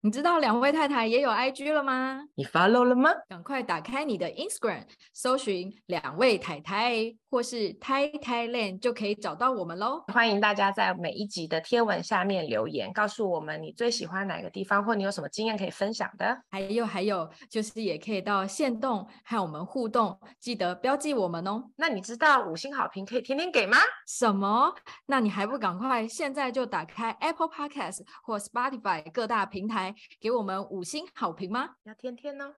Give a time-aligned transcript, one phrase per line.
[0.00, 2.22] 你知道两位太太也有 IG 了吗？
[2.36, 3.10] 你 follow 了吗？
[3.28, 10.04] 赶快打开你的 Instagram，搜寻两位太太或是太太 land 就可以找到我们喽。
[10.12, 16.40] 欢迎大家在每一集的贴文下面留言，告诉我们你最喜欢哪个地方，或你有什么经验可以分享的。
[16.48, 21.64] 还有还有，就是也可以到线动和我们互动，记得标记我们哦。
[21.74, 23.78] 那你知道五星好评可以天天给吗？
[24.06, 24.72] 什么？
[25.06, 29.87] 那你还不赶快现在就打开 Apple Podcast 或 Spotify 各大平台。
[30.20, 31.76] 给我们五星好评吗？
[31.84, 32.54] 要天天呢。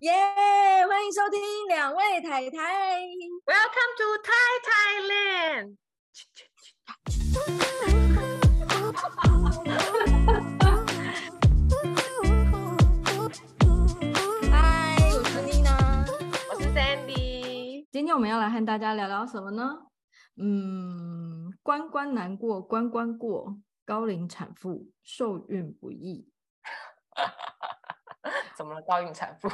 [0.00, 3.02] 耶！Yeah, 欢迎收听两位太太。
[3.44, 5.76] Welcome to Thai Thailand。
[17.98, 19.76] 今天我们要来和大家聊聊什么呢？
[20.36, 26.30] 嗯，关关难过关关过，高龄产妇受孕不易。
[28.56, 28.82] 怎么了？
[28.82, 29.48] 高龄产妇？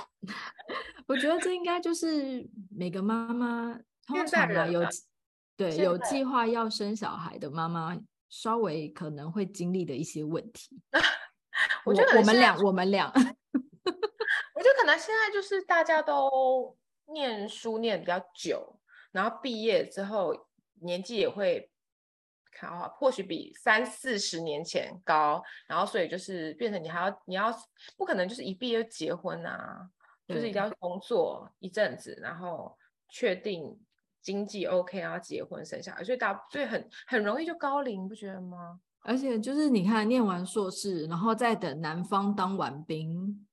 [1.08, 4.82] 我觉得这应该就是每个妈妈通常有
[5.56, 10.82] 对有计划要生小孩的妈妈稍微可能会经历的一些问题。
[11.86, 16.76] 我觉得我，我们俩，我们俩，我觉得可能现在就是大家都。
[17.12, 18.78] 念书念比较久，
[19.12, 20.34] 然后毕业之后
[20.80, 21.70] 年纪也会
[22.50, 27.52] 看啊，或许比三四十年前高，然后所以就是变成你还要你要
[27.96, 29.88] 不可能就是一毕业结婚啊，
[30.26, 32.76] 就是一定要工作一阵子，然后
[33.08, 33.78] 确定
[34.22, 38.80] 经济 OK，然后结婚生小孩，所以大所以很很容易就高龄，不觉得吗？
[39.02, 43.46] 而且就是你看念完硕士，然后再等男方当完兵。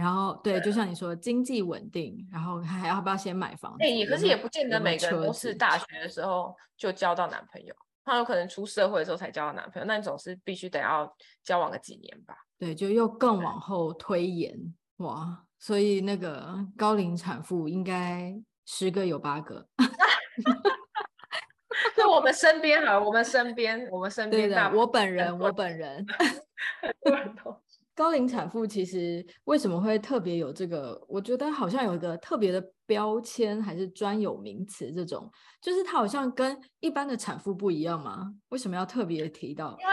[0.00, 3.84] 然后对，就像你说，经济稳定，然后还要不要先买房子？
[3.84, 12.34] 哎，可是也不见得每个人都是大学的时候就交到男朋友，他有可能出社会的时候才交到男朋友，那你总是必须得要交往个几年吧？
[12.58, 14.58] 对，就又更往后推延
[14.96, 18.34] 哇，所以那个高龄产妇应该
[18.64, 19.68] 十个有八个。
[21.94, 26.06] 是我们身边哈，我们身边，我们身边对的，我本人，我本人。
[28.00, 30.98] 高龄产妇其实为什么会特别有这个？
[31.06, 34.90] 我觉得好像有一个特别的标签，还是专有名词？
[34.90, 35.30] 这种
[35.60, 38.32] 就是它好像跟一般的产妇不一样吗？
[38.48, 39.76] 为什么要特别提到？
[39.78, 39.92] 因为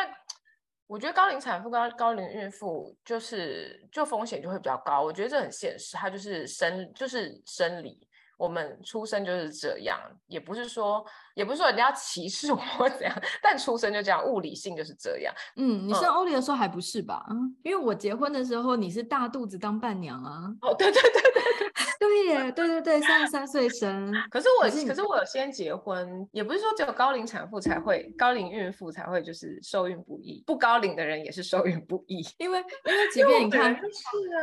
[0.88, 5.04] 我觉得高龄产妇、跟高龄孕妇就是就风险就会比较高。
[5.04, 8.07] 我觉得这很现实，它就是生就是生理，
[8.38, 11.06] 我们出生就是这样，也不是说。
[11.36, 15.32] 也不是说人家歧视 我或怎样，但出生就这样，物理性就是这样。
[15.56, 17.24] 嗯，你生欧丽的时候还不是吧？
[17.30, 20.52] 嗯，因为我结婚的时候你是大肚子当伴娘啊。
[20.62, 21.44] 哦，对对对对
[22.00, 24.12] 对，耶，对对对，三十三岁生。
[24.32, 32.26] 可是我，可是，可是我有先结婚，也不是说只有高龄产妇才会，高龄孕妇才会就是受孕不易，不高龄的人也是受孕不易。
[32.40, 34.42] 因为因为即便你看，是啊，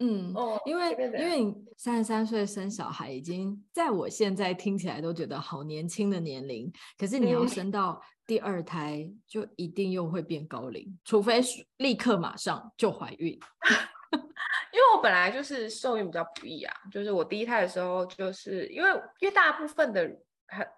[0.00, 6.34] 嗯，哦，因为因为你三十三岁生小孩，已经在我现在听起来都觉得好年轻的年。
[6.34, 11.40] 年龄，可是你要生到第二胎，就一定又会变高龄，除非
[11.76, 13.38] 立刻马上就怀孕。
[14.72, 20.10] 因为我本来就是受孕比较不易啊，就是我第一胎的时候，就是因为因为大部分的。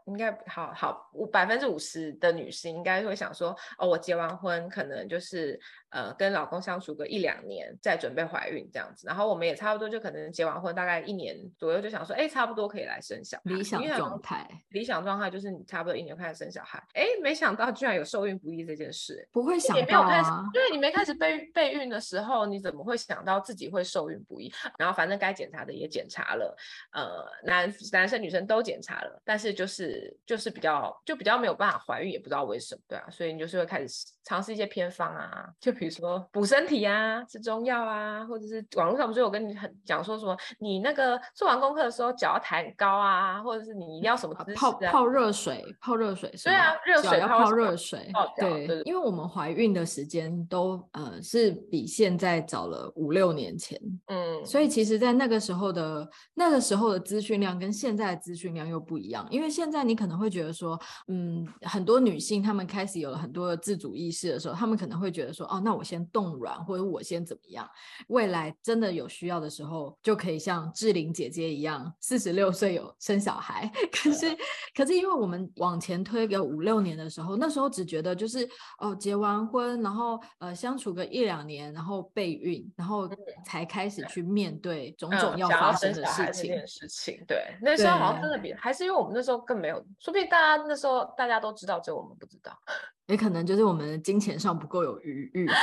[0.07, 5.61] 应该好好五百分之五十的女性应该会想说哦，我结完婚可能就是
[5.91, 13.43] 呃跟老公相处个一两年再准备怀孕这样子，然后我们也差不多就可能结完婚大概一年左右就想说哎，差不多可以来生小孩。
[13.45, 24.53] 理想状态，理想状态就是你差不多一年开始生小孩，哎，没想到居然有受孕不易这件事，不会想到啊，因为你没开始备备孕的时候，你怎么会想到自己会受孕不易？
[24.79, 26.57] 然后反正该检查的也检查了，
[26.93, 29.57] 呃，男男生女生都检查了，但是。
[29.57, 59.47] 就是就是比较就比较没有办法怀孕，也不知道为什么，对啊，所以你就是会开始尝试一些偏方啊，就比如说补身体啊，吃中药啊，或者是网络上不是有跟你很讲说什么，你那个做完功课的时候脚要抬很高啊，或者是你一定要什么、啊、泡泡热水，泡热水，对啊，热水要泡热水，对，对，对，因为我们怀孕的时间都呃是比现在早了五六年前，嗯，所以其实，在那个时候的那个时候的资讯量跟现在的资讯量又不一样，因为。
[59.57, 67.69] 现在你可能会觉得说，嗯，很多女性她们开始有了很多的自主意识的时候，他们可能会觉得说，哦，那我先冻卵，或者我先怎么样，
[68.09, 73.71] 未来真的有需要的时候，就可以像志玲姐姐一样，四十六岁有生小孩。
[73.93, 74.37] 可是，
[74.75, 78.49] 可是因为我们往前推个五六年的时候，那时候只觉得就是，
[78.79, 83.09] 哦，结完婚，然后呃相处个一两年，然后备孕，然后
[83.45, 86.55] 才开始去面对种种要发生的事情。
[86.55, 89.37] 嗯、事情对，那时候好像真的比还是因为我们那时候。
[89.37, 92.59] 候更没有，说不定大家那时候大家都知道，只有我们不知道。
[93.07, 95.49] 也可能就是我们的金钱上不够有余裕。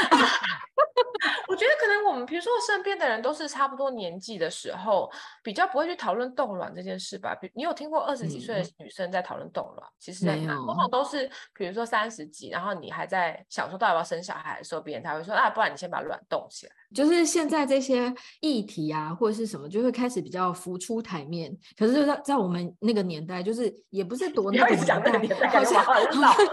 [1.47, 5.07] 我觉得可能我们，比如说身边的人都是差不多年纪的时候，
[5.43, 7.35] 比较不会去讨论冻卵这件事吧？
[7.35, 9.87] 比你有听过二十几岁的女生在讨论冻卵？
[9.87, 16.71] 嗯、其实没有，通常都是比如说三十几，然后你还在想说到底要不要生小孩的时候，别人才会说啊，不然你先把卵冻起来。
[16.95, 18.11] 就是现在这些
[18.41, 21.55] 议题啊，或者是什么，就会开始比较浮出台面。
[21.77, 26.33] 可是就在在我们那个年代，就是也不是多 那个年代，年代好像很老。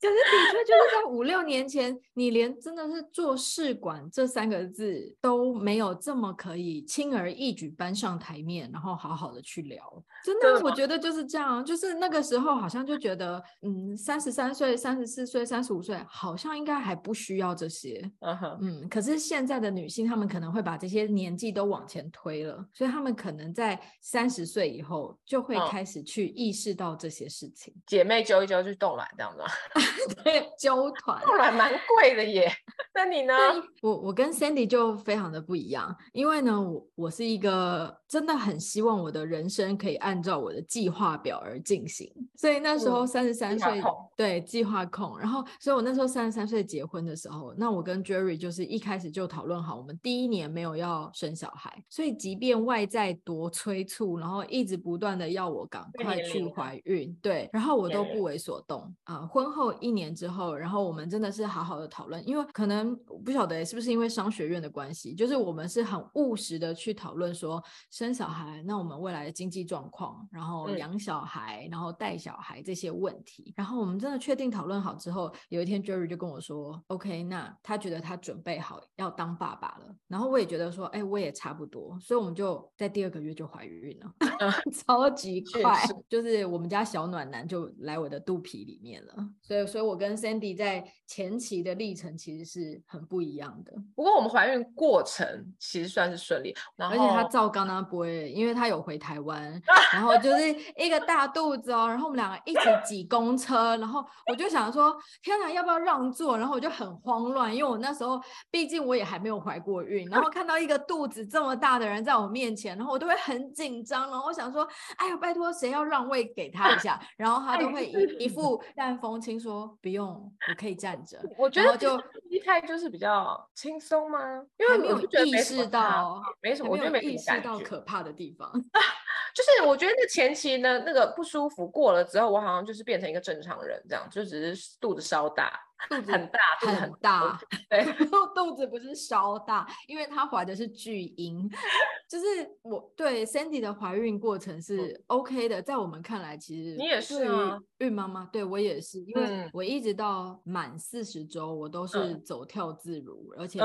[0.00, 9.82] 可是的确就是在五六年前，你连真的是做试管这三个字都没有这么可以轻而易举搬上台面，然后好好的去聊。
[10.24, 18.10] 真的，我觉得就是这样，就是那个时候好像就觉得，嗯，三十三岁、三十四岁、三十五岁，好像应该还不需要这些。
[18.20, 18.58] Uh huh.
[18.60, 27.74] 嗯，可是现在的女性，她们可能会把这些年纪都往前推了，所以她们可能在三十岁以后就会开始去意识到这些事情。
[27.86, 29.42] 姐妹揪一揪就动卵，这样子。
[30.22, 32.50] 对，揪团，冻卵蛮贵的耶。
[32.94, 33.34] 那你呢？
[33.80, 43.82] 我我跟 Sandy 就非常的不一样，因为呢，我我是一个真的很希望我的人生可以按照我的计划表而进行，所以那时候三十三岁，
[44.16, 45.18] 对，计划控。
[45.18, 59.20] 然后，所以我那时候三十三岁结婚的时候，那我跟 Jerry 就是一开始就讨论好，我们第一年没有要生小孩，所以即便外在多催促，然后一直不断的要我赶快去怀孕，对，然后我都不为所动啊。
[59.20, 84.14] 呃，婚后一年之后，然后我们真的是好好的讨论，因为可能我不晓得是不是因为商学院的关系，就是我们是很务实的去讨论说生小孩，那我们未来的经济状况，然后养小孩，然后带小孩这些问题，然后我们真的确定讨论好之后，有一天 Jerry 就跟我说，OK，那他觉得他准备好要当爸爸了，然后我也觉得说，哎，我也差不多，所以我们就在第二个月就怀孕了，
[84.72, 85.78] 超级快，
[86.08, 93.72] 就是我们家小暖男就来我的肚皮里面了，所以，所以我跟 Sandy 在前期的历程其实是很不一样的。
[93.94, 99.60] 不过我们怀孕过程其实算是顺利，而且他照刚刚不会，因为他有回台湾，
[99.92, 106.38] 然后就是一个大肚子哦，然后我们两个一起挤公车，然后我就想说，天哪，要不要让座？
[106.38, 114.66] 然后我就很慌乱，因为我那时候毕竟我也还没有怀过孕，然后看到一个肚子这么大的人在我面前，然后我都会很紧张，然后我想说，
[114.96, 121.20] 哎呀，拜托谁要让位给他一下，然后他就会一一副淡风轻说，不用，我可以站着。
[121.36, 122.00] 我觉得就
[122.30, 124.18] 一开就是比较轻松吗？
[124.58, 128.50] 因为没有意识到，没什么，我觉得没意识到可怕的地方。
[129.34, 135.58] 就是我觉得那前期呢，那个不舒服过了之后，我好像就是变成一个正常人，这样就只是肚子稍大。
[135.88, 137.84] 肚子很大，肚子很大，对，
[138.34, 141.50] 肚子不是稍大，因为她怀的是巨婴。
[142.08, 142.26] 就是
[142.60, 153.58] 我对 Sandy 的怀孕过程是 OK 的，在我们看来，其实你也是啊，孕妈妈，对我也是，因为我一直到满四十周，我都是走跳自如，而且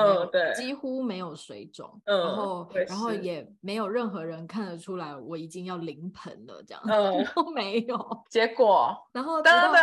[0.55, 6.81] 几乎没有水肿，然后然后也没有任何人看得出来我已经要临盆了，这样
[7.35, 8.25] 都没有。
[8.29, 9.73] 结果，然后直到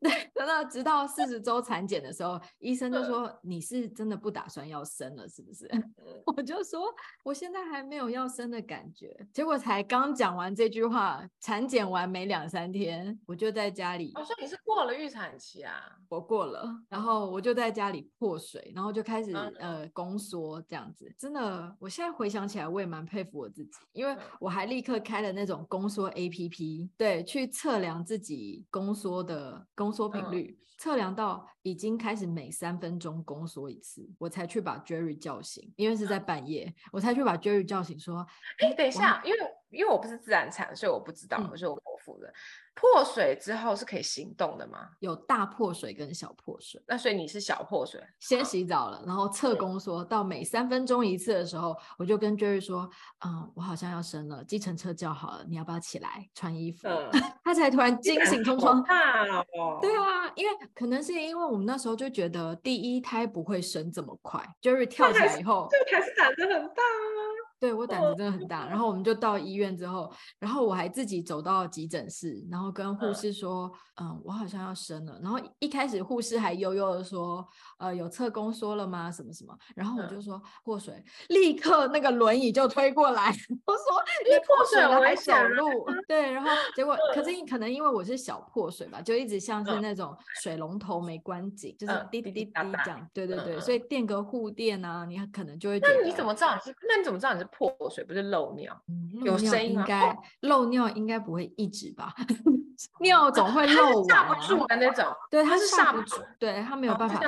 [0.00, 1.61] 对，等到直到四十周。
[1.62, 5.70] 产检的时候，医生就说：“你是真的不打算要生了，是不是？”
[6.26, 6.82] 我就说
[7.24, 14.12] ：“我现在还没有要生的感觉。”结果才刚讲完这句话，产检完没两三天，我就在家里。
[14.14, 15.74] 我说：“你是过了预产期啊？”
[16.08, 21.12] 我过了，然后我就在家里破水，然后就开始呃宫缩这样子。
[21.18, 30.56] 真的，我现在回想起来，我也蛮佩服我自己，因为我还立刻开了那种宫缩 APP，对，去测量自己宫缩的宫缩频率。
[30.58, 38.26] 嗯测量到已经开始每三分钟宫缩一次，我才去把 Jerry 叫醒，因为是在半夜，我才去把 Jerry 叫醒，说
[38.58, 39.38] ：“哎，等一下，因为
[39.70, 42.32] 因为我不是自然产，所以我不知道，我说我的。”
[42.74, 44.88] 破水之后是可以行动的吗？
[45.00, 52.88] 有大破水跟小破水，那所以你是小破水，先洗澡了，然后测宫缩到每三分钟一次的时候，我就跟 Jerry 说，
[53.26, 56.88] 嗯，我好像要生了，计程车叫好了，你要不要起来穿衣服？
[56.88, 57.10] 嗯、
[57.44, 67.41] 他才突然惊醒冲冲，哦、对啊，因为可能是因为我们那时候就觉得第一胎不会生这么快，Jerry 跳起来以后，这个还是胆子很大啊。
[67.62, 75.16] 对，我胆子真的很大，然后我们 就到医院之后，然后我还自己走到急诊室，然后跟护士说，嗯，嗯，我好像要生了。
[75.22, 77.46] 然后一开始护士还悠悠的说，
[77.78, 79.12] 呃，有测宫缩了吗？
[79.12, 79.56] 什么什么？
[79.76, 83.28] 然后我就说破水，嗯、立刻那个轮椅就推过来，
[83.64, 83.84] 我说
[84.28, 85.86] 你破水了还走路？
[86.08, 92.52] 对，然后结果可是可能因为我是小破水吧，就一直像是那种水龙头没关紧，就是滴滴滴滴
[92.84, 93.08] 这样。
[93.14, 95.94] 对对对，所以垫个护垫啊，你可能就会觉得。
[96.00, 96.58] 那你怎么知道？
[96.88, 97.46] 那你怎么知道你是？
[97.52, 98.76] 破水，不是漏尿。
[98.88, 102.12] 嗯、有声音应该漏尿应该不会一直吧？
[103.00, 105.04] 尿总会漏完、啊，下不住的那种。
[105.30, 107.20] 对，它是下不住，对，它没有办法。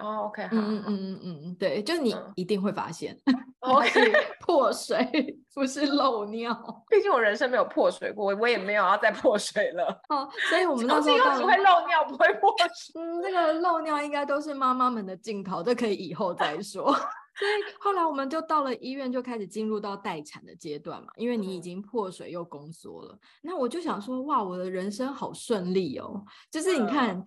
[0.00, 3.18] 哦，OK，嗯嗯嗯嗯嗯，对，就你一定会发现。
[3.24, 3.90] 嗯 OK，
[4.46, 6.54] 破水不是漏尿，
[6.88, 10.00] 毕竟我人生没有破水过，我也没有要再破水了。
[10.08, 13.02] 哦，所以我们那时候只会漏尿，不会破水。
[13.02, 16.94] 嗯，这个漏尿应该都是妈妈们的镜头，这可以以后再说。
[17.38, 23.18] 所以后来我们就到了医院，就开始进入到待产的阶段嘛，因为你已经破水又宫缩了。
[23.42, 27.16] 那我就想说，哇，我的人生好顺利哦，就是你看。
[27.16, 27.24] 嗯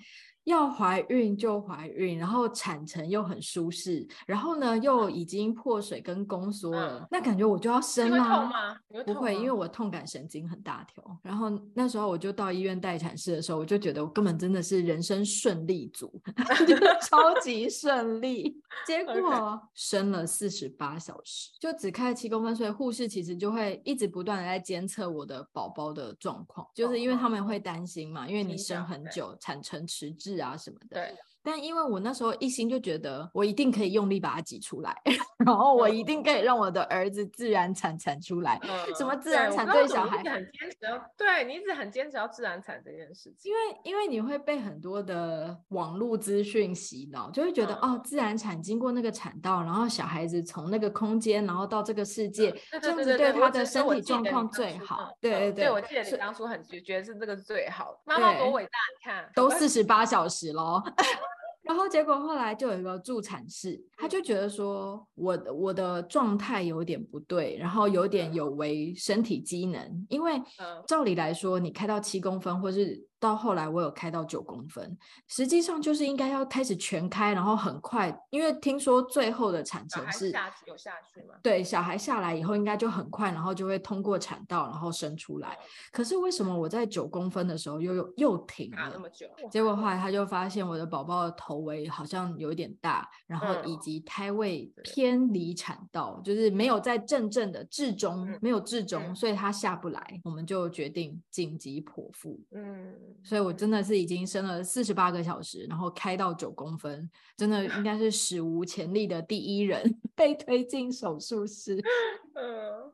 [0.49, 8.17] 要怀孕就怀孕，然后产程又很舒适，然后呢又已经破水跟宫缩了，嗯、那感觉我就要生了。
[8.17, 8.77] 会痛吗？
[9.05, 11.03] 不会，因为我痛感神经很大条。
[11.21, 16.19] 然后那时候我就到医院待产室的时候，我就觉得我根本真的是人生顺利组，
[17.07, 18.59] 超级顺利。
[18.87, 30.38] 结果生了四十八小时，就只开了七公分，所以护士其实就会一直不断的在监测我的宝宝的状况，就是因为他们会担心嘛，因为你生很久，产程迟滞。
[30.39, 31.17] 啊什么的，对。
[31.43, 34.95] 但因为我那时候一心就觉得我一定可以用力把它挤出来，
[35.45, 38.59] 然后我一定可以让我的儿子自然产产出来。
[38.63, 43.51] 嗯、什么自然产对小孩很坚持要，对你一直很坚持要自然产这件事情。
[43.51, 55.09] 因为因为你会被很多的网络资讯洗脑，就会觉得、嗯、哦，自然产经过那个产道，然后小孩子从那个空间，然后到这个世界，嗯、这样子对他的身体状况最好。
[55.21, 57.99] 对对对，对，我记得你当初很觉得是这个最好。
[58.05, 60.81] 妈妈多伟大，你看都四十八小时喽。
[61.69, 70.41] 然后结果后来就有一个助产士，他就觉得说我的我的状态有点不对，然后有点有违身体机能，因为
[70.87, 73.07] 照理来说你开到七公分或是。
[73.19, 74.97] 到后来我有开到九公分，
[75.27, 81.35] 实际上就是应该要开始全开，然后很快，因为听说最后的产程是下有下去吗？
[81.43, 85.57] 对，小孩下来以后应该就很快，然后就会通过产道，然后生出来。
[85.91, 88.89] 可是为什么我在九公分的时候又又又停了？
[88.93, 89.27] 那么久？
[89.51, 102.39] 结果后来他就发现我的宝宝的头围好像有点大，然后以及胎位偏离产道，就是没有在正正的至中，没有至中，所以他下不来，我们就决定紧急剖腹。
[102.51, 102.95] 嗯。
[103.23, 111.77] 所以我真的是已经生了四十八个小时，然后开到九公分，真的应该是史无前例的第一人 被推进手术室。
[112.35, 112.88] 嗯，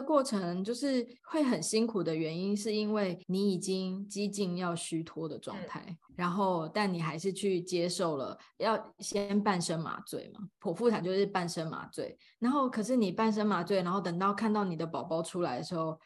[0.00, 15.98] 个过程就是会很辛苦的原因，是因为你已经几近要虚脱的状态，然后但你还是去接受了，要先半身麻醉嘛，剖腹产就是半身麻醉，然后可是你半身麻醉，然后等到看到你的宝宝出来的时候。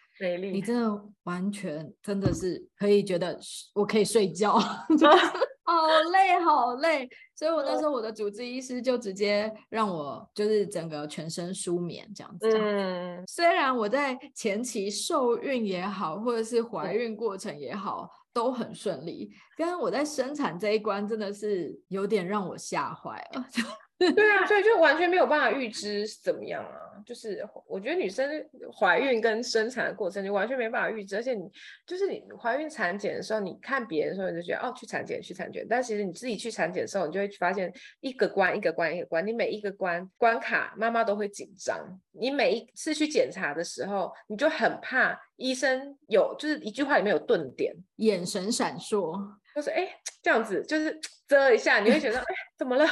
[0.53, 3.37] 你真的完全真的是可以觉得
[3.75, 4.57] 我可以睡觉，
[5.65, 5.75] 好
[6.13, 12.49] 累好累，所以我那时候我的主治医师就直接让我就是整个全身舒眠这样子。
[12.59, 23.47] 嗯，虽然我在前期受孕也好，或者是怀孕过程也好都很顺利，但我在生产这一关真的是有点让我吓坏了。
[24.15, 26.79] 对啊，所以就完全没有办法预知怎么样啊。
[27.05, 28.31] 就是我觉得女生
[28.73, 31.17] 怀孕跟生产的过程，你完全没办法预知。
[31.17, 31.51] 而且你
[31.85, 35.67] 就是你怀孕产检的时候，你看别人的时候，你就觉得哦，去产检去产检。
[35.69, 41.77] 但其实你自己去产检的时候，你就会发现一个关一个关一个关，你每一个关关卡，妈妈都会紧张。
[42.13, 49.19] 你每一次去检查的时候，你就很怕医生有就是一句话里面有顿点，眼神闪烁，
[49.57, 49.89] 就是哎
[50.23, 52.87] 这样子，就是 遮一下，你会觉得 哎怎么了？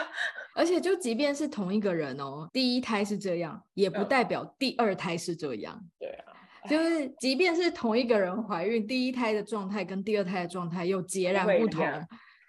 [0.61, 5.83] 而且就即便是同一个人哦，第一胎是这样，也不代表第二胎是这样。
[5.99, 6.37] 对啊，
[6.69, 11.83] 就是即便是同一个人怀孕，第一胎的状态跟第二胎的状态又截然不同。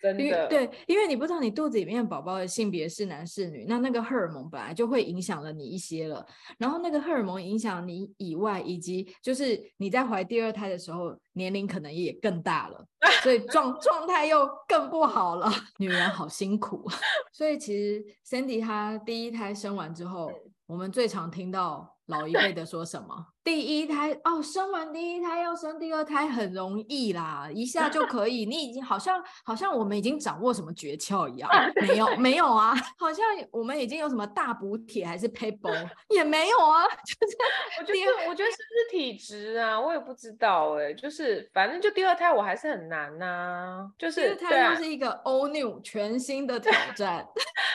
[0.01, 6.25] 真的，对，因为你不知道你肚子里面宝宝的性别是男是女，那那个荷尔蒙本来就会影响了你一些了。
[6.57, 12.85] 然后那个荷尔蒙影响你以外，以及就是你在怀第二胎的时候，年龄可能也更大了，
[13.21, 15.51] 所以状状态又更不好了。
[15.77, 16.89] 女人好辛苦，
[17.31, 20.31] 所以其实 Sandy 她第一胎生完之后，
[20.65, 23.25] 我们最常听到老一辈的说什么？
[23.43, 28.45] 第一胎哦，生完第一胎要生第二胎很容易啦，一下就可以。
[28.45, 31.49] 你已经好像好像我们已经掌握什么诀窍一样，
[31.81, 36.85] 没有没有啊，好像我们已经有什么大补铁还是 paper 也没有啊。
[37.03, 37.37] 就是
[37.79, 39.79] 我觉得我觉得是不是体质啊？
[39.79, 47.25] 我也不知道哎、欸，就是反正就第二胎我还是很难呐、啊，就是第二胎就是一个 all new 全新的挑战。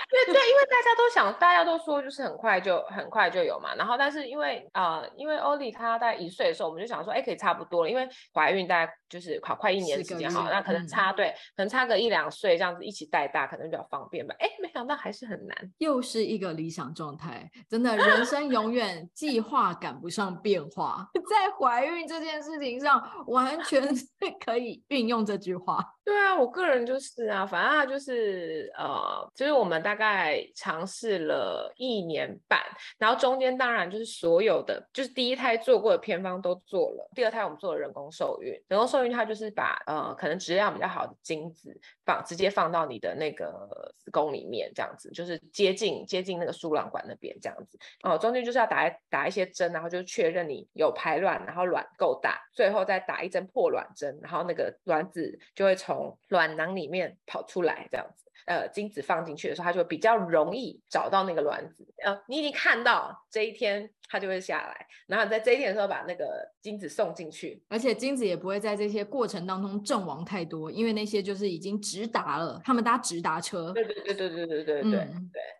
[0.08, 14.34] 对对，因为大家都想，大家都说就是很快就很快就有嘛，然后但是就是因为呃，因为欧丽她大概一岁的时候，我们就想说，哎，可以差不多了，因为怀孕大概就是快快一年时间哈，那可能差、嗯、对，可能差个一两岁这样子一起带大，可能比较方便吧。
[14.38, 24.06] 哎，没想到还是很难，又是一个理想状态，真的，人生永远计划赶不上变化，在怀孕这件事情上，完全是
[24.44, 25.94] 可以运用这句话。
[26.04, 32.60] 对啊，我个人就是啊，反正就是呃，就是我们大概尝试了一年半，
[32.96, 61.86] 然后中间当然就是所有的，就是第一胎做过的偏方都做了，第二胎我们做了人工受孕，人工受孕它就是把呃可能质量比较好的精子放直接放到你的那个子宫里面，这样子就是接近接近那个输卵管那边这样子，哦、中间就是要打打一些针，然后就确认你有排卵，然后卵够大，最后再打一针破卵针，然后那个卵子就会从从卵囊里面跑出来，这样子，呃，精子放进去的时候，它就比较容易找到那个卵子。
[62.04, 63.88] 呃，你已经看到这一天。
[64.08, 66.26] 它就会下来，然后在这一天的时候把那个
[66.60, 73.72] 精子送进去，而且精子也不会在这些过程当中阵亡太多，因为那些就是已经直达了，他们搭直达车。
[73.72, 75.08] 对对对对对对对对对。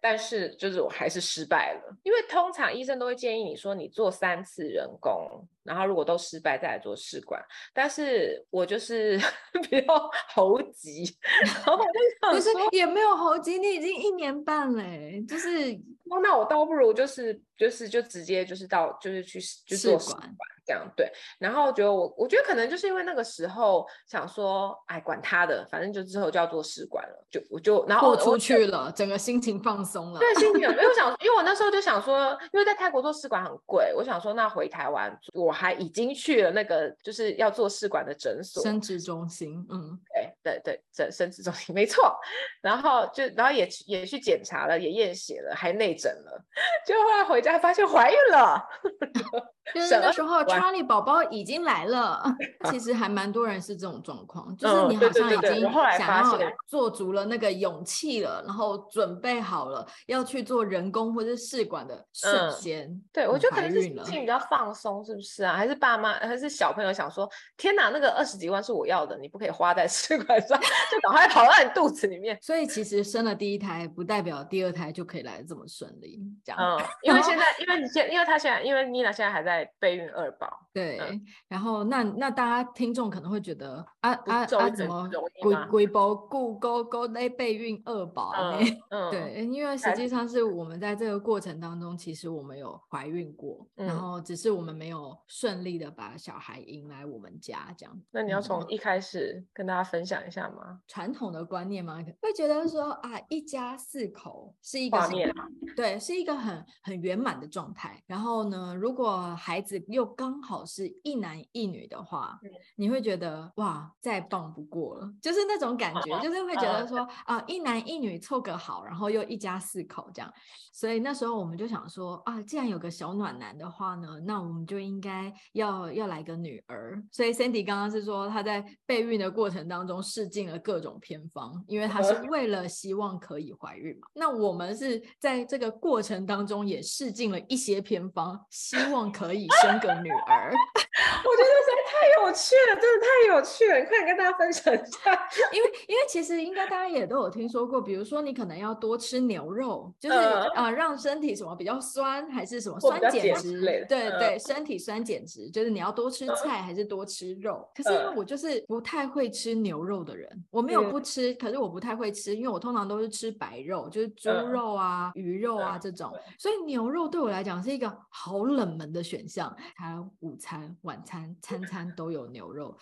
[0.01, 7.43] 但是就是我还是失败了，因为通常医生都会建议你说你做三次人工，然后如果都失败再来做试管。
[7.75, 9.19] 但是我就是
[9.69, 11.03] 比较猴急，
[11.45, 15.77] 然后我就想说是也没有猴急，你已经一年半嘞，就是
[16.23, 17.41] 那我倒不如就是。
[17.57, 20.35] 就是就直接就是到就是去就做试管
[20.67, 30.19] 这样对，然后觉得我我觉得可能就是因为那个时候想说，哎，管他的，反正就之后就要做试管了，就我就然后豁出去了，整个心情放松了。
[30.19, 39.97] 对，心情，因为我想， 因为我那时候就想说，因为在泰国做试管很贵，我想说那回台湾，我还已经去了那个就是要做试管的诊所，生殖中心，嗯，
[40.43, 42.13] 对对对，生殖中心没错，
[42.61, 46.45] 然后就然后也也去检查了，也验血了，还内诊了，
[46.85, 48.63] 就后来回家发现怀孕了。
[49.75, 52.23] 就是那时候，查理宝宝已经来了。
[52.71, 63.03] 其实还蛮多人是这种状况，就是你好像已经想要做足了那个勇气了，然后准备好了要去做人工或者试管的瞬间。
[63.13, 65.55] 对，我觉得可能是心情比较放松，是不是啊？
[65.55, 70.59] 还是爸妈还是小朋友想说，天哪，那个二十几万是我要的，你不可以花在试管上，
[70.91, 72.37] 就赶快跑到你肚子里面。
[72.43, 76.21] 所以其实生了第一胎，不代表第二胎就可以来的这么顺利。
[76.45, 79.57] 这样，嗯，因为现 在，因为你现，因为他现在，因为妮娜现在还在。
[79.79, 85.09] 备孕二宝，对，嗯、然后那那大家听众可能会觉得啊啊啊，怎么
[85.41, 88.59] 鬼鬼包顾高高在备孕二宝啊？
[88.91, 98.03] 嗯、对，因为实际上是我们在这个过程当中，其实我们有怀孕过，嗯、然后只是我们没有顺利的把小孩迎来我们家这样。
[98.11, 100.81] 那你要从一开始跟大家分享一下吗？
[100.87, 102.05] 传统的观念吗？
[102.21, 105.33] 会觉得说啊，一家四口是一个画面，
[105.77, 108.03] 对，是一个很很圆满的状态。
[108.07, 120.33] 然后呢，如果孩子又刚好是一男一女的话，嗯、你会觉得哇，再棒不过了，就是那种感觉，啊、 就是会觉得说啊，啊，一男一女凑个好，然后又一家四口这样。
[120.73, 127.03] 所以那时候我们就想说啊，既然有个小暖男的话呢，那我们就应该要要来个女儿。
[127.13, 134.07] 所以 Sandy 刚刚是说她在备孕的过程当中试尽了各种偏方，因为她是 为了希望可以怀孕嘛。
[134.15, 140.53] 那我们是在这个过程当中也试尽了一些偏方，希望可以生个女儿。
[141.25, 141.49] 我觉得
[141.87, 143.79] 太有趣了，真的太有趣了！
[143.81, 153.61] 你快点跟大家分享一下， 因为因为其实应该大家也都有听说过，比如说你可能要多吃牛肉，就是啊、呃呃、让身体什么比较酸，还是什么酸碱值？
[153.61, 157.67] 对对，呃、身体酸碱值，就是你要多吃菜还是多吃肉？
[157.75, 169.55] 可是因为我就是不太会吃牛肉的人，我没有不吃，可是我不太会吃，因为我通常都是吃白肉，就是猪肉啊、鱼肉啊这种，所以牛肉对我来讲是一个好冷门的选项。
[169.75, 172.77] 还有午餐、晚餐、餐餐都有牛肉，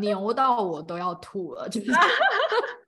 [0.00, 1.90] 牛到我都要吐了，就是。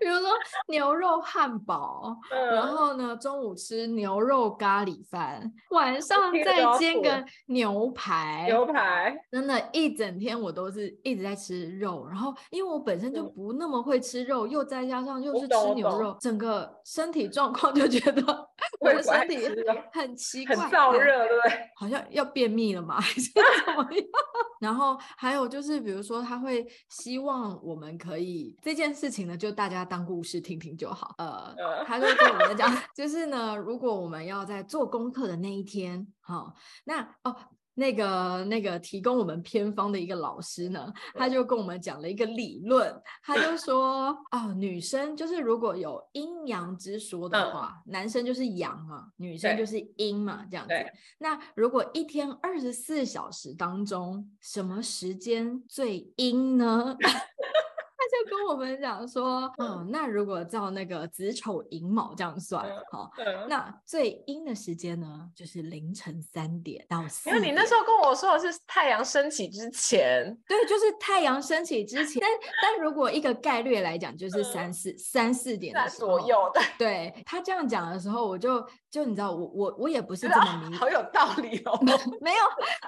[0.00, 0.30] 比如说
[0.68, 8.46] 牛肉汉堡，嗯、然后呢，中午吃牛肉咖喱饭，晚 上再煎个牛排。
[8.48, 12.06] 牛排真的，一整天我都是一直在吃肉。
[12.08, 18.22] 然后，因为我本身就不那么会吃肉，嗯、又再加上又是吃牛肉，整个身体状况就觉得
[18.80, 19.36] 我的身体
[19.92, 21.70] 很奇怪，很燥热，对不对？
[21.76, 22.96] 好像要便秘了嘛？
[23.00, 23.42] 还是怎
[23.76, 24.04] 么样？
[24.60, 29.89] 然后还有就是，比如说他会希望我们可以这件事情呢，就大家。
[29.90, 31.16] 当故事听听就好。
[31.18, 31.52] 呃，
[31.84, 37.34] 他就跟我们讲， 就是呢，如果我们要在做功课的那一天，好，那哦，
[37.74, 50.74] 那个那个提供我们偏方的一个老师呢，他就跟我们讲了一个理论，他就说哦，女生就是如果有阴阳之说的话，嗯、男生就是阳嘛，女生就是阴嘛，这样子。
[51.18, 56.96] 那如果一天二十四小时当中，什么时间最阴呢？
[58.24, 63.10] 就跟我们讲说， 嗯，那如果照那个子丑寅卯这样算，好，
[63.48, 67.36] 那最阴的时间呢，就是凌晨三点到四点。
[67.36, 72.20] 因为你那时候跟我说的是太阳升起之前，对，就是太阳升起之前。
[72.22, 72.30] 但
[72.62, 76.60] 但如果一个概率来讲，就是三四三四点左右的。
[76.78, 81.78] 对，他这样讲的时候，我就就你知道，我我我也不是这么 迷，好有道理哦。
[82.20, 82.40] 没有，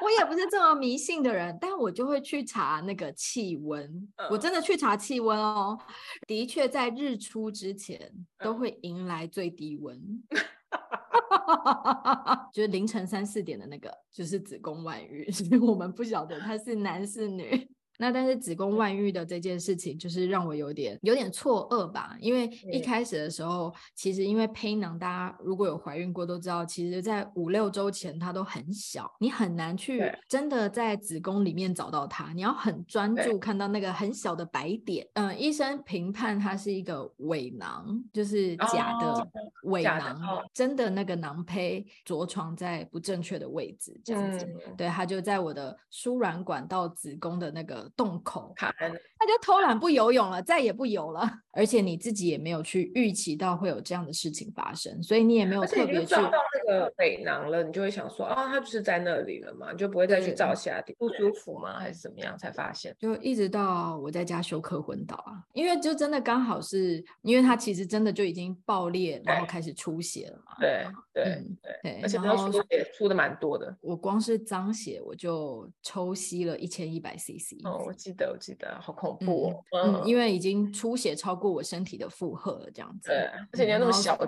[0.02, 5.20] 我也不是这么迷信的人，但我就会去查那个气温，我真的去查气。
[5.20, 5.78] 温哦，
[6.26, 9.96] 的确在日出之前都会迎来最低温，
[12.52, 15.24] 就是凌晨三四点的那个，就是子宫外孕，
[15.62, 17.70] 我们不晓得他是男是女。
[17.98, 35.06] 那但是子宫外孕的这件事情，就是让我有点有点错愕吧，因为一开始的时候，其实因为胚囊，大家如果有怀孕过都知道，其实在五六周前它都很小，你很难去真的在子宫里面找到它，你要很专注看到那个很小的白点。
[35.14, 39.28] 嗯，医生评判它是一个伪囊，就是假的
[39.64, 44.48] 伪囊，真的那个囊胚着床在不正确的位置，这样子。
[44.76, 47.81] 对，它就在我的输卵管到子宫的那个。
[47.96, 51.30] 洞口，他就偷懒不游泳了，再也不游了。
[51.52, 60.94] 而且你自己也没有去预期到会有这样的事情发生，所以你也没有特别去撞到那个北囊了，你就会想说啊，他不是在那里了嘛，就不会再去照其他地。
[60.98, 61.78] 不舒服吗？
[61.78, 62.96] 还是怎么样才发现？
[62.98, 70.56] 就一直到我在家休克昏倒啊，因为就真的刚好是因为他其实真的就已经爆裂，然后开始出血了嘛。
[70.58, 73.76] 对对对，嗯、对，而且然后出血出的蛮多的。
[73.82, 77.62] 我光是脏血我就抽吸了一千一百 CC。
[77.72, 79.64] 哦，我记得我记得，好恐怖哦。
[79.72, 83.08] 嗯，嗯，因为已经出血超过我身体的负荷了，这样子。
[83.08, 83.16] 对，
[83.50, 84.18] 而且你要那么小。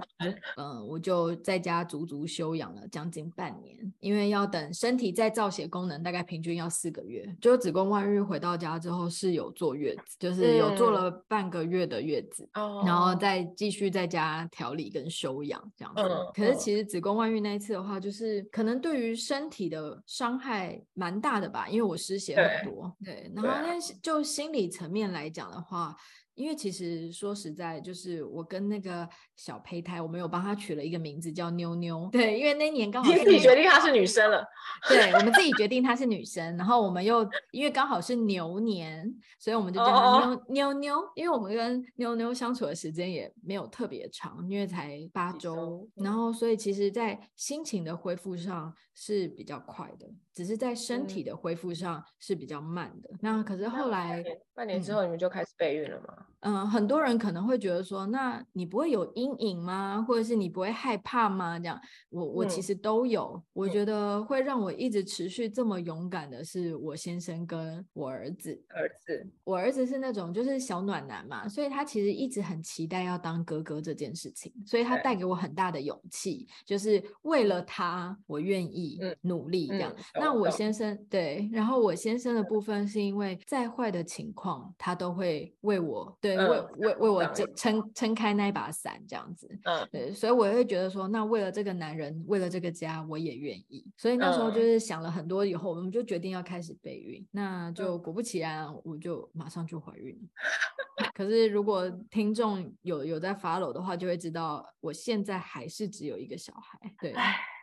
[0.57, 7.24] 嗯，我就在家足足休养了将近半年，因为要等身体再造血功能，大概平均要四个月。
[7.40, 16.02] 就子宫外孕回到家之后是有坐月子，就是有坐了半个月的月子，嗯、然后再继续在家调理跟休养这样子。
[16.02, 22.92] 嗯、可是其实子宫外孕那一次的话，就是可能对于身体的伤害蛮大的吧，因为我失血很多。
[23.04, 25.97] 对，对，然后但是就心理层面来讲的话。
[26.37, 32.09] 因为其实说实在，就是我跟那个小胚胎，我们有帮他取了一个名字叫妞妞。
[32.11, 34.44] 对，因为那年刚好自己决定她是女生了。
[34.88, 41.12] 对，我们自己决定她是女生，然后我们又因为刚好是牛年，所以我们就叫她妞妞妞。
[41.14, 53.09] 因为我们跟妞妞相处的时间也没有特别长，因为才八周，然后所以其实在心情的恢复上是比较快的，只是在身体的恢复上是比较慢的。
[53.12, 56.27] 嗯、那可是后来半年之后，你们就开始备孕了吗？
[56.40, 60.05] 嗯，很多人可能会觉得说，那你不会有阴影吗？
[60.07, 61.59] 或者是你不会害怕吗？
[61.59, 63.33] 这样，我我其实都有。
[63.35, 68.62] 嗯、我觉得会让我一直持续这么勇敢的是我先生跟我儿子。
[68.68, 79.94] 儿子，我儿子是那种就是小暖男嘛，所以他其实一直很期待要当哥哥这件事情，所以他带给我很大的勇气，就是为了他，我愿意努力这样。
[80.25, 86.17] 那我先生对，然后我先生的部分是因为再坏的情况，他都会为我。
[86.21, 93.85] 对，为为为我撑撑撑开那一把伞，这样子，嗯，对，所以我会觉得说，那为了这个男人，为了这个家，我也愿意。
[93.97, 97.27] 所以那时候就是想了很多，以后我们就决定要开始备孕。
[97.31, 101.07] 那就果不其然，我就马上就怀孕了。
[101.15, 106.95] 可是如果听众有有在 follow 的话，就会知道我现在还是只有一个小孩。
[107.01, 107.15] 对。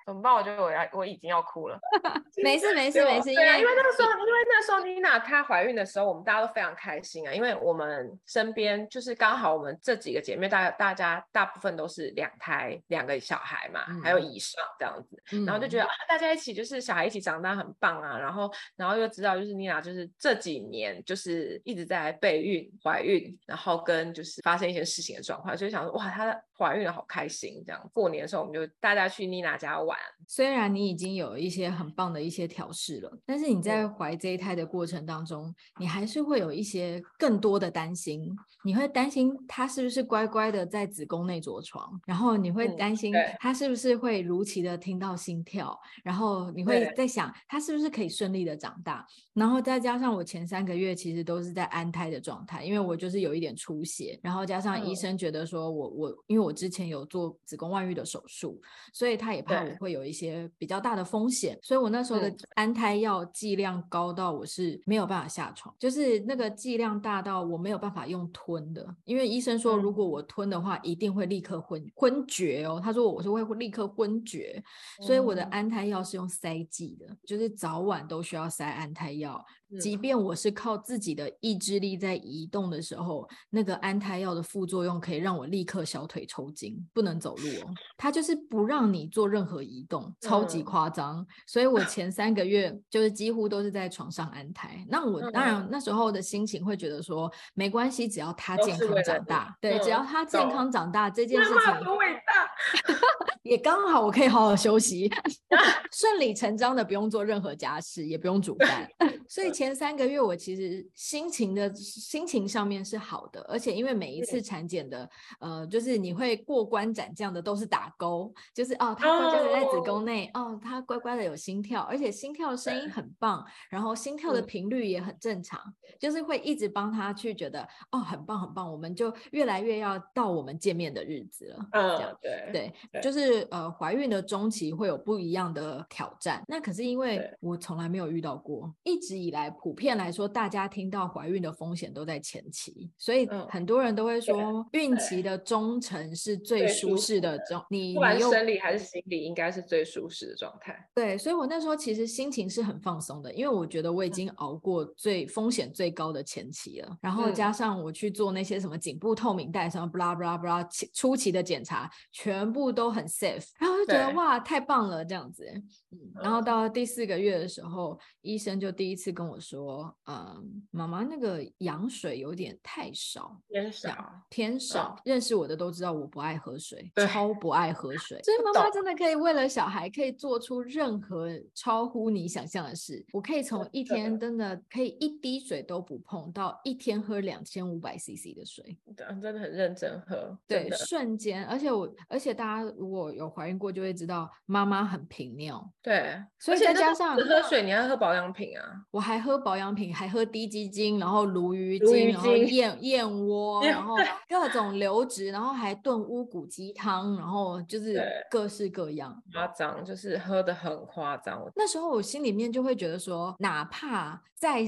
[0.05, 0.33] 怎么办？
[0.33, 1.79] 我觉得我要我已经要哭了。
[2.43, 27.91] 没事没事没事，因为因为那个时候，因为那时候妮娜她怀孕的时候，我们大家都非常开心啊，因为我们身边就是刚好我们这几个姐妹，大大家大部分都是两胎两个小孩嘛，嗯、还有以上这样子，嗯、然后就觉得啊，大家一起就是小孩一起长大很棒啊，然后然后又知道就是妮娜就是这几年就是一直在备孕怀孕，然后跟就是发生一些事情的状况，所以想说哇，她怀孕了好开心这样。
[27.93, 29.90] 过年的时候我们就大家去妮娜家玩。
[30.27, 38.34] 虽然你已经有一些很棒的一些调试了，但是你在怀这一胎的过程当中，你还是会有一些更多的担心。
[38.63, 49.06] 你会担心他是不是乖乖的在子宫内着床，然后你会担心他是不是会如期的听到心跳，然后你会在想他是不是可以顺利的长大。
[49.34, 58.62] 然后再加上我前三个月其实都是在安胎的状态，因为我就是有一点出血，然后加上医生觉得说我我因为我之前有做子宫外孕的手术，
[58.93, 72.79] 所以他也怕我会有一些比较大的风险，所以我那时候的安胎药剂量高到我是没有办法下床，就是那个剂量大到我没有办法用吞的，因为医生说如果我吞的话，一定会立刻昏昏厥哦。
[72.81, 74.63] 他说我是会立刻昏厥，
[75.01, 79.43] 所以我的安胎药是用塞剂的，就是早晚都需要塞安胎药。
[79.79, 87.73] 即便我是靠自己的意志力在移动的时候，那个安胎药的副作用可以让我立刻小腿抽筋，不能走路哦。
[87.97, 91.25] 它就是不让你做任何移动，超级夸张。
[91.47, 94.86] 所以我前三个月就是几乎都是在床上安胎。
[94.89, 102.47] 那我当然那时候的心情会觉得说，没关系，只要他健康长大，对，只要他健康长大这件事情多伟大，
[103.43, 105.08] 也刚好我可以好好休息，
[105.93, 108.89] 顺理成章的不用做任何家事，也不用煮饭，
[109.30, 109.51] 所以。
[109.51, 115.08] 前三个月，我其实心情的心情上面是好的，而且因为每一次产检的，
[115.39, 125.62] 呃，就是你会过关斩将的都是打勾，就是哦，他乖乖的在子宫内，哦，他乖乖的有心跳，而且心跳的声音很棒，然后心跳的频率也很正常，
[125.99, 131.67] 就是会一直帮他去觉得哦，很棒很棒，我们就越来越要到我们见面的日子了。
[131.73, 132.73] 嗯，对。
[132.91, 139.49] 对，就是呃，怀孕的中期会有不一样的挑战，那可是因为我从来没有遇到过，一直以来。
[139.61, 150.89] 普遍来说，大家听到怀孕的风险都在前期，所以很多人都会说，孕期的中程是最舒适的状，你不管生理还是心理，应该是最舒适的状态。
[150.95, 165.45] 对，所以我那时候其实心情是很放松的，因为我觉得我已经熬过最风险最高的前期了，然后加上我去做那些什么颈部透明带什么 blah blah blah 初期的检查，全部都很 safe，然后就觉得哇，太棒了这样子。
[165.91, 174.99] 嗯，然后到第四个月的时候，医生就第一次跟我说，嗯，妈妈那个羊水有点太少，偏少，偏少。
[175.05, 178.21] 认识我的都知道我不爱喝水，超不爱喝水。
[178.23, 183.05] 所以妈妈真的可以为了小孩，可以做出任何超乎你想象的事。
[183.13, 190.38] 我可以从一天真的可以一滴水都不碰，到一天喝两千五百 CC 的水，真的很认真喝。
[190.47, 195.67] 对，瞬间，而且我，而且大家如果有怀孕过，就会知道妈妈很频尿。
[195.82, 198.63] 对，所以再加上喝水，你还喝保养品啊？
[198.91, 203.95] 我还喝保养品，还喝滴鸡精，然后鲈鱼精，然后燕燕窝， 然后
[204.30, 211.41] 各种流质，然后还炖乌骨鸡汤，然后就是各式各样，夸张，就是喝的很夸张。
[211.56, 214.65] 那时候我心里面就会觉得说，哪怕再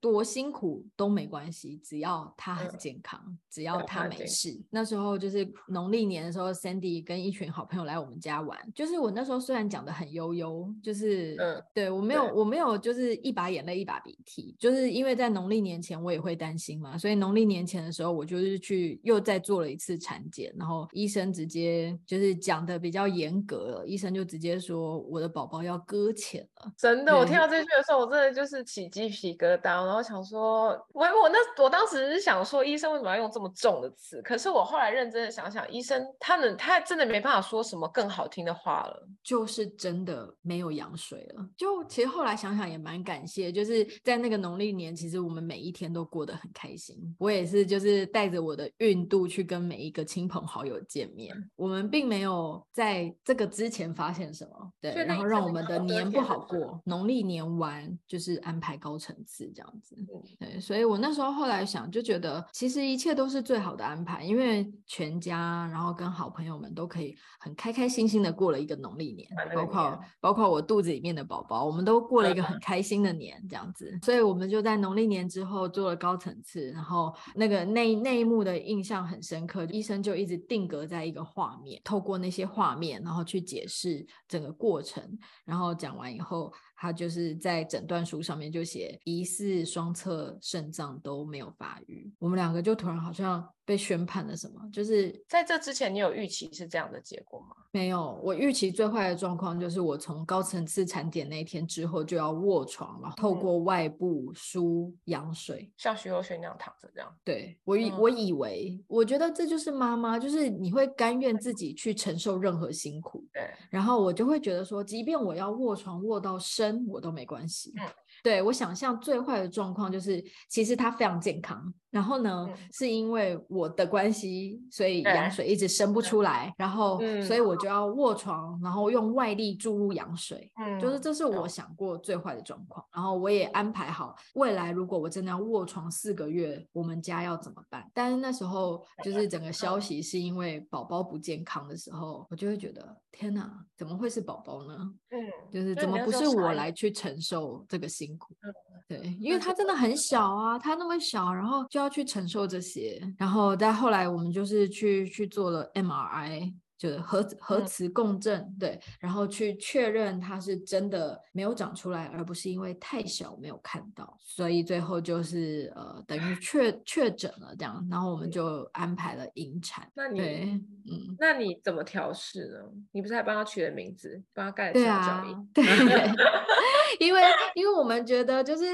[0.00, 4.58] 多辛苦都没关系，只要他很健康，嗯、只要他没事。
[4.70, 10.74] 那时候就是农历年的时候，Sandy 跟一群好朋友来我们家玩，就是我那时候虽然讲的很悠悠。
[10.82, 26.72] 就是，嗯，对我没有，我没有，就是一把眼泪一把鼻涕，就是因为在农历年前我也会担心嘛，所以农历年前的时候，我就是去又再做了一次产检，然后医生直接就是讲的比较严格了，医生就直接说我的宝宝要搁浅了。
[26.78, 34.22] 真的，我听到这句的时候，我真的就是起鸡皮疙瘩，然后想说，我我那我当时是想说，医生为什么要用这么重的词？
[34.22, 40.20] 可是我后来认真的想想，医生他们，他真的没办法说什么更好听的话了，就是真的。
[40.42, 46.96] 没有羊水了，就其实后来想想也蛮感谢，就是在那个农历年，其实我们每一天都过得很开心。
[47.18, 51.34] 我也是，就是带着我的孕肚去跟每一个亲朋好友见面。
[51.56, 56.80] 我们并没有在这个之前发现什么，对，然后让我们的年不好过。
[56.84, 59.96] 农历年完就是安排高层次这样子，
[60.38, 69.98] 对，所以我那时候后来想，就觉得其实一切都是最好的安排，因为全家然后跟好朋友们都可以很开开心心的过了一个农历年，包括。
[70.20, 85.02] 包括我肚子里面的宝宝，我们都过了一个很开心的年，这样子，所以我们就在农历年之后做了高层次，然后那个那那一幕的印象很深刻，医生就一直定格在一个画面，透过那些画面，然后去解释整个过程，
[85.46, 86.52] 然后讲完以后。
[86.82, 97.46] 他就是在诊断书上面就写疑似双侧肾脏都没有发育，我们两个就突然好像被宣判了什么，就是在这之前你有预期是这样的结果？
[97.72, 107.08] 没有，我预期最坏的状况就是我从高层次产检那天之后就要卧床了，透过外部输羊水，嗯、像徐若瑄那样躺着这样。
[107.24, 116.80] 对，我以、嗯、我以为，我觉得这就是妈妈，就是你会甘愿自己去承受任何辛苦，对，然后我就会觉得说，即便我要卧床卧到生。
[116.90, 117.72] 我都没关系。
[117.76, 117.86] 嗯，
[118.22, 132.86] 对，我想象最坏的状况就是，其实他非常健康，然后呢，嗯、是因为我的关系，所以羊水一直生不出来，然后、嗯、所以我就要卧床，然后用外力注入羊水，嗯，就是这是我想过最坏的状况。
[132.90, 137.84] 嗯、然后我也安排好未来，如果我真的要卧床四个月，我们家要怎么办？
[137.92, 144.76] 但是那时候就是整个消息是因为宝宝不健康的时候，我就会觉得天哪，怎么会是宝宝呢？
[145.10, 145.18] 嗯，
[145.50, 148.32] 就是怎么不是我来去承受这个辛苦？
[148.42, 148.54] 嗯、
[148.86, 151.79] 对，因为他真的很小啊，他那么小，然后就。
[151.80, 169.90] 要去承受这些，然后再后来我们就是去去做了 MRI，就是核核磁共振，嗯、对，然后去确认它是真的没有长出来，而不是因为太小没有看到，所以最后就是呃等于确确诊了这样，然后我们就安排了引产。
[169.94, 172.58] 那你对嗯，那你怎么调试呢？
[172.92, 175.64] 你不是还帮他取了名字，帮他盖了对啊， 对，
[176.98, 177.22] 因为
[177.54, 178.64] 因为我们觉得就是。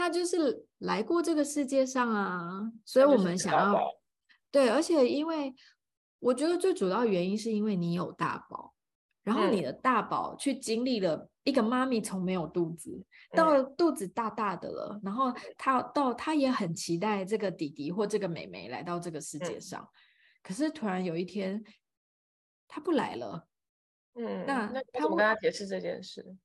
[0.00, 3.90] 他就是来过这个世界上啊，所以我们想要，
[4.50, 5.54] 对，而且因为
[6.20, 8.74] 我觉得最主要原因是因为你有大宝，
[9.24, 19.88] 然后你的大宝去经历了一个妈咪从没有肚子到肚子大大的了，然后他到他也很期待这个弟弟或这个妹妹来到这个世界上，
[20.42, 21.64] 可是突然有一天
[22.68, 23.48] 他不来了，
[24.14, 26.36] 嗯，那那他怎么跟他解释这件事？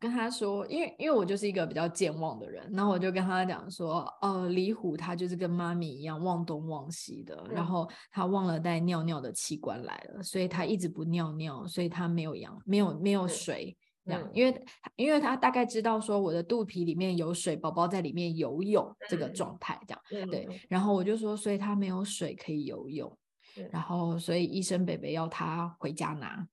[0.00, 14.64] 跟他说，因为因为我就是一个比较健忘的人，然后我就跟他讲说，呃，李虎他就是跟妈咪一样忘东忘西的，嗯、然后他忘了带尿尿的器官来了，所以他一直不尿尿，所以他没有羊，没有没有水，这样，嗯、因为
[14.96, 19.28] 因为他大概知道说我的肚皮里面有水，宝宝在里面游泳这个。
[19.28, 23.18] 状态，这样，嗯、对，然后我就说，所以他没有水可以游泳，
[23.56, 23.82] 嗯、然。
[23.82, 26.46] 后所以医生北北要他回家拿。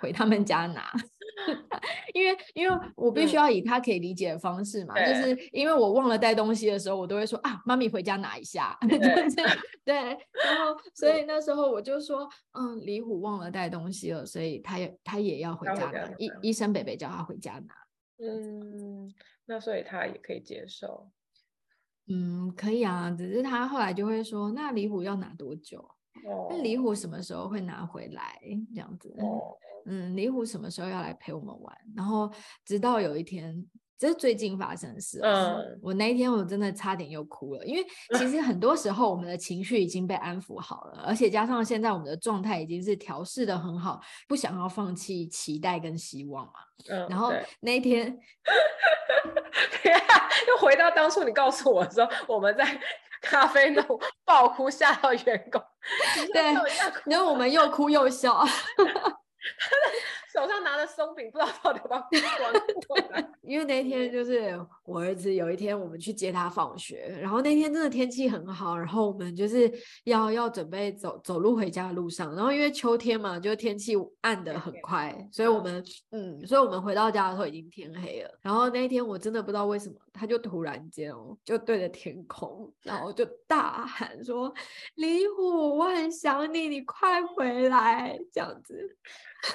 [0.00, 0.88] 回他们家拿，
[2.14, 8.98] 因为因为我必须要以他可以理解的方式嘛，嗯、就是因为我忘了带东西的时候，我都会说啊，妈咪回家拿一下，对
[9.84, 17.74] 对，然后 所以那时候我就说，嗯，李虎忘了带东西了，所以他也他也要回家拿，医医生北北叫他回家拿，
[18.18, 19.12] 嗯，
[19.46, 21.10] 那所以他也可以接受，
[22.08, 25.84] 嗯，可以啊，只是他后来就会说，那李虎要拿多久？
[26.48, 28.40] 那李虎什么时候会拿回来？
[28.74, 29.14] 这样子，
[29.86, 31.76] 嗯，李虎什么时候要来陪我们玩？
[31.96, 32.30] 然后
[32.64, 33.64] 直到有一天，
[33.98, 35.20] 这是最近发生的事。
[35.22, 37.84] 嗯，我那一天我真的差点又哭了，因为
[38.18, 46.52] 其实很 多时候我们的情绪已经被安抚好了，而且加上现在我们的状态已经是调试的很好，不想要放弃期待跟希望嘛。
[46.88, 48.18] 嗯，然后那一天，
[50.48, 52.80] 又回到当初你告诉我的时候，我们在。
[53.26, 53.82] 咖啡那
[54.26, 55.58] 爆哭吓到员工，
[56.34, 56.42] 对，
[57.06, 58.44] 然后我们又哭又笑。
[60.32, 62.00] 手上拿着松饼，不知道到底要不要
[62.88, 63.32] 关。
[63.42, 69.70] 因为那天就是我儿子有一天我们去接他放学，然后那天真的天气很好，然后我们就是
[70.04, 78.30] 要要准备走走路回家的路上，然后因为秋天嘛，就天气暗的很快，所以我们嗯，所以我们回到家的时候已经天黑了。
[78.42, 84.54] 然后那一天我真的不知道为什么，他就突然间哦，就对着天空，然后就大喊说
[84.94, 88.96] ：“李虎，我很想你，你快回来！”这样子。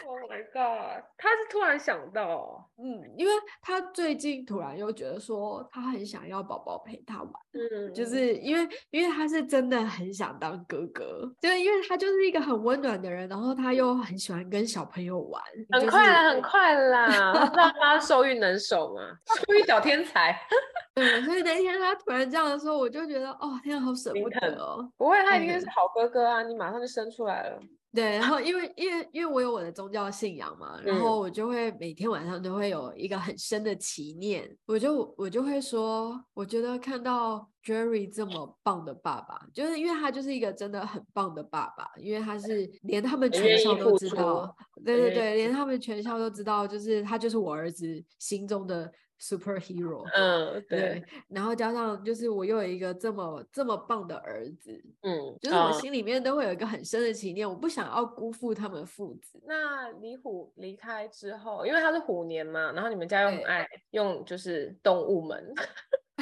[0.05, 1.03] Oh my god！
[1.17, 15.41] 他是突然想到，嗯，因为他最近突然又觉得说，他很想要宝宝陪他玩，嗯，就是因为因为他是真的很想当哥哥，就是因为他就是一个很温暖的人，然后他又很喜欢跟小朋友玩，
[15.71, 17.07] 很快啦，很快啦，
[17.49, 19.01] 知道他受孕能手吗？
[19.25, 20.39] 受孕小天才，
[20.95, 27.59] 对，所以那天他突然这样的时候，我就觉得哦，天啊，好舍不得哦，不会，他一定是好哥哥啊，你马上就生出来了。
[27.91, 47.87] 对，然后因为因为因为我有我的宗教信仰嘛，然后我就会每天晚上都会有一个很深的祈念，我就我就会说，我觉得看到 Jerry 这么棒的爸爸，就是因为他就是一个真的很棒的爸爸，因为他是 连他们全校都知道，对对对，连他们全校都知道，就是他就是我儿子
[48.19, 48.91] 心中的。
[49.19, 59.41] Superhero，嗯，对，对，然后加上就是我又有一个这么这么棒的儿子，嗯，就是我心里面都会有一个很深的情念，嗯、我不想要辜负他们父子。
[59.45, 65.53] 那李虎离开之后，因为他是虎年嘛，然后你们家又很爱用就是动物们。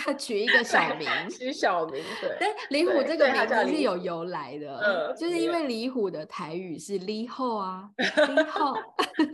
[0.08, 2.38] 他取一个小名， 取小名，对。
[2.40, 8.74] 但李虎这个名字是有由来的，嗯，就是因为李虎的台语是李后啊，李后，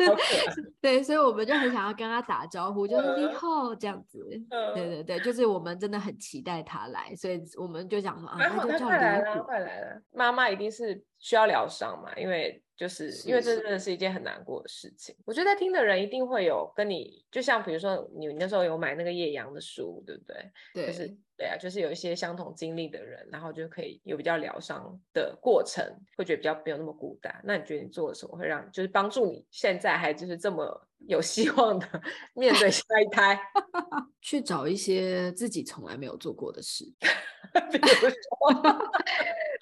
[0.82, 4.26] 对，所以我们就很想要跟他打招呼，就是李后这样子，
[4.74, 15.16] 对对对，就是我们真的很期待他来，所以我们就想说啊，那就叫李虎，快来了，妈妈一定是需要疗伤嘛，因为就是因为这真的是一件很难过的事情。
[15.26, 20.52] 我觉得在听的人一定会有跟你，就像比如说你那时候有买那个叶阳的书，对不对？
[20.74, 21.08] 对，就是
[21.38, 25.84] 对啊，就是有一些相同经历的人，然后就可以有比较疗伤的过程，
[26.18, 27.40] 会觉得比较没有那么孤单。
[27.44, 31.88] 那你觉得你做了什么会让，就是帮助你现在还就是这么有希望的
[32.34, 33.40] 面对下一胎？
[34.22, 36.86] 去找一些自己从来没有做过的事，
[37.72, 38.92] 比如说。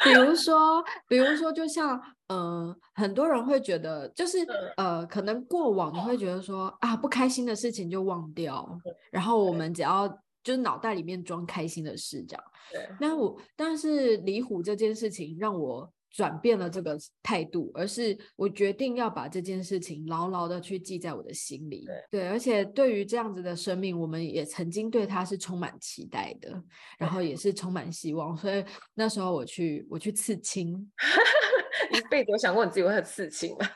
[0.04, 4.40] 比如说，比如说，就像，嗯、呃，很多人会觉得，就是，
[4.78, 8.68] 呃，可能过往你会觉得说，啊，不开心的事情就忘掉，
[9.12, 10.08] 然后我们只要
[10.44, 12.44] 就是脑袋里面装开心的事，这样。
[12.72, 12.90] 对。
[13.00, 15.92] 那我，但是李虎这件事情让我。
[16.12, 21.86] 转变了这个态度，而是我决定要把这件事情牢牢的去记在我的心里。
[21.86, 26.62] 对，对，而且对于这样子的生命，我们也曾经对他是充满期待的，
[26.98, 28.36] 然后也是充满希望。
[28.36, 30.92] 所以那时候我去，我去刺青。
[31.98, 33.68] 一辈子有想过你自己会刺青吗？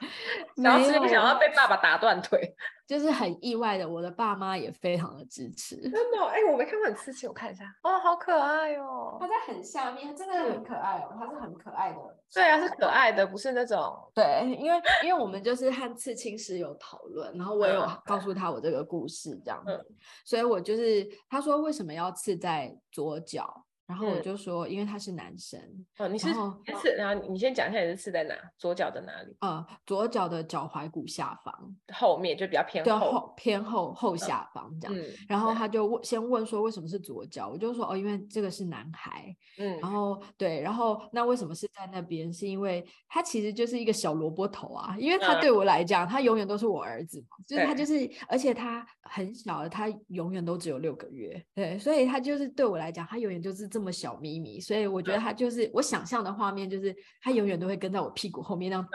[0.57, 2.39] 然后是不想要被爸爸打断腿？
[2.87, 5.75] 就是很意外的，我的爸妈也非常的支持。
[5.75, 6.23] 真的？
[6.27, 7.63] 哎、欸，我没看过你刺青，我看一下。
[7.81, 9.17] 哦，好可爱哦！
[9.19, 11.15] 它在很下面，真的很可爱哦。
[11.19, 11.97] 它是很可爱的。
[12.31, 13.97] 对啊，是可爱的，不是那种。
[14.13, 23.64] 对，因为因为我们就是和刺青师有讨论，然后我也有告诉他我这个故事这样子，嗯、所以我就是他说为什么要刺在左脚？
[23.87, 25.59] 然后我就说，因为他是男生。
[25.99, 26.33] 哦，你是
[26.81, 28.33] 刺，然后你先讲一下你是刺在哪？
[28.57, 29.35] 左脚的哪里？
[29.41, 31.53] 呃，左脚的脚踝骨下方，
[31.93, 35.05] 后面就比较偏后，偏后后下方这样。
[35.27, 37.47] 然后他就问，先问说为什么是左脚？
[37.49, 39.35] 我就说哦，因为这个是男孩。
[39.59, 39.79] 嗯。
[39.79, 42.33] 然后对，然后那为什么是在那边？
[42.33, 53.69] 是因为他其实就是一个小萝卜头啊，因为他对我来讲，他永远都是我儿子嘛，就是他就是，而且他很小，他永远都只有六个月，对，所以他就是对我来讲，他永远就是。
[53.75, 58.87] 这么小咪咪，所以我觉得他就是我想象的画面，就是他永远都会跟在我屁股后面那样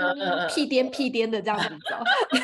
[0.49, 1.97] 屁颠屁颠的这样子走，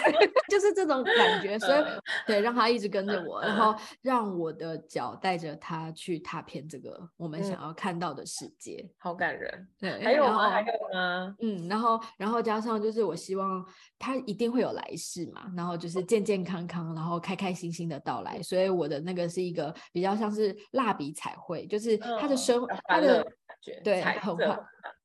[0.48, 1.58] 就是这种感觉。
[1.58, 1.84] 所以
[2.26, 9.68] 对，让他一直跟着我，然后让我的脚带着他去踏遍这个我们想要看到的世界，嗯、好感人。
[9.78, 10.48] 对，还有吗？
[10.48, 11.36] 还有吗？
[11.40, 13.64] 嗯，然后然后加上就是我希望
[13.98, 18.42] 他一定会有来世嘛，然后就是健健康康，然后开开心心的到来。
[18.42, 21.96] 所以我的那个是一个比较像是蜡笔彩绘，就是。
[22.18, 23.26] 他的生，他的
[23.82, 24.36] 对很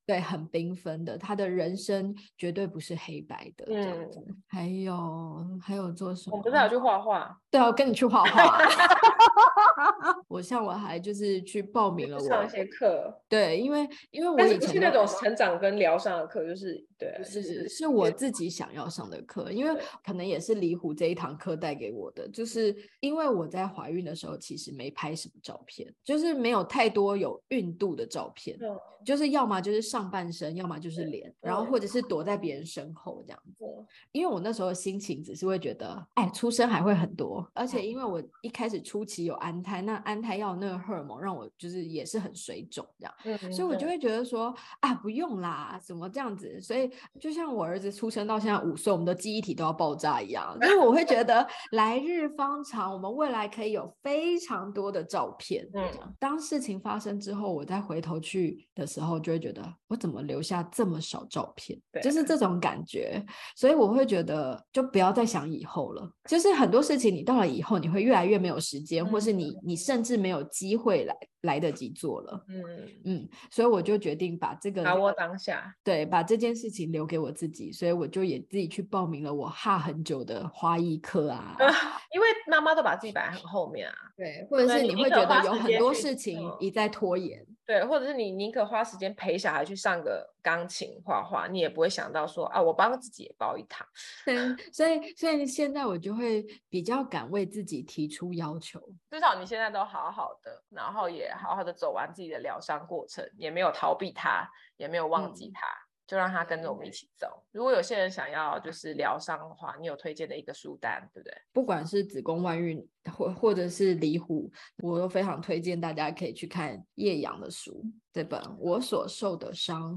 [0.06, 3.66] 对很缤纷的，他的人生绝对不是黑白的。
[3.70, 4.10] 嗯，
[4.47, 6.38] 还有还有做什么？
[6.38, 7.39] 我不是要去画画？
[7.49, 8.58] 对啊，我跟你去画画。
[10.28, 13.22] 我像我还就是去报名了，我上一些课。
[13.28, 28.58] 对，因为因为我以前是那种成长跟疗伤的课，就是对，是是是我自己想要上的课，因为可能也是李虎这一堂课带给我的，就是因为我在怀孕的时候其实没拍什么照片，就是没有太多有孕度的照片，
[29.06, 33.65] 就是要么就是上半身，要么就是脸，然后或者是躲在别人身后这样子。
[34.13, 46.61] 因为我那时候心情只是会觉得，哎，出生还会很多，而且因为我一开始初期有安胎，那安胎药那个荷尔蒙让我就是也是很水肿这样，嗯、所以我就会觉得说啊不用啦，怎么这样子？
[46.61, 46.89] 所以
[47.19, 55.67] 就像我儿子出生到现在五岁，我们的记忆体都要爆炸一样，因为我会觉得 来日方长，我们未来可以有非常多的照片。
[55.73, 55.83] 嗯，
[56.19, 59.61] 当事情发生之后，我再回头去的时候，就会觉得
[59.91, 61.77] 我怎么留下这么少照片？
[61.91, 63.21] 对就是这种感觉。
[63.57, 72.45] 所以我会觉得就不要再想以后了，就是很多事情你到了以后，你会越来越没有时间，嗯、或是你你甚至没有机会来来得及做了。
[72.47, 72.63] 嗯
[73.05, 81.55] 嗯，所以我就决定把这个把握当下，对，把这件事情留给我自己，所以我就也自己去报名了我哈很久的花艺课啊。
[82.11, 87.45] 因为妈妈都把自己摆在很后面啊，对，或者是你会觉得有很多事情一再拖延。
[87.63, 93.87] 对，或者是你宁可花时间陪小孩去上个钢琴、画画，你也不会想到说啊，我帮自己也报一堂。
[94.25, 94.35] 对，
[94.73, 98.81] 所以所以现在我就会比较敢为自己提出要求。
[99.09, 105.65] 至少你现在都好好的，然后也好好的走完自己的疗伤过程，也没有逃避他，也没有忘记他。
[105.67, 107.41] 嗯就让他跟着我们一起走。
[107.53, 111.34] 如果有些人想要就是疗伤的话，你有推荐的一个书单，对不对？
[111.53, 114.51] 不管是子宫外孕或或者是离虎，
[114.84, 119.93] 我都非常推荐大家可以去看叶阳的书，这本《我所受的伤》，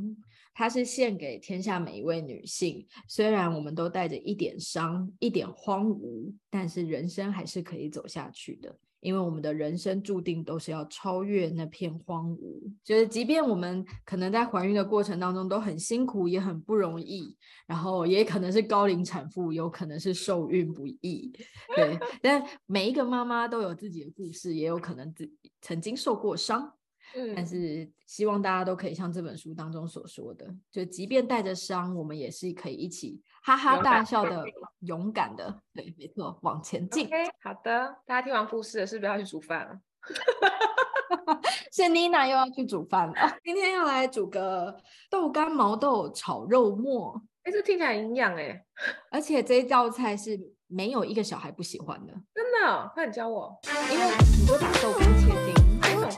[0.55, 2.87] 它是献给天下每一位女性。
[3.09, 8.79] 虽然我们都带着一点伤、一点荒芜，但是人生还是可以走下去的。
[9.05, 17.37] 因为我们的人生注定都是要超越那片荒芜，就是即便我们可能在怀孕的过程当中都很辛苦，也很不容易，
[17.67, 21.31] 然后也可能是高龄产妇，有可能是受孕不易，
[21.77, 21.99] 对。
[22.23, 26.73] 但每一个妈妈都有自己的故事，也有可能自己曾经受过伤。
[27.17, 34.45] 嗯，但是希望大家都可以像这本书当中所说的，就即便带着伤，我们也是可以一起哈哈大笑的，
[34.81, 37.09] 勇敢的，对，没错，往前进。
[37.09, 39.79] Okay, 好的，大家听完故事了，是不是要去煮饭了？
[41.73, 44.77] 是妮娜又要去煮饭了， 今天要来煮个
[45.09, 47.23] 豆干毛豆炒肉末。
[47.45, 48.65] 哎，这听起来营养哎，
[49.11, 53.59] 而且这一道菜是没有一个小孩不喜欢的，真的，快点教我，
[53.93, 54.17] 因为很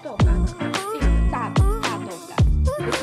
[0.02, 0.16] 多。
[2.86, 2.98] 不是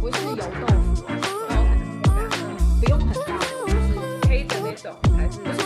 [0.00, 2.44] 不是油豆腐然后它的口感呢
[2.80, 5.57] 不用很大就是黑的那种才是